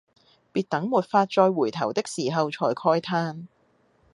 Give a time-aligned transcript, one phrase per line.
[0.51, 3.45] 別等沒法再回頭的時候才慨嘆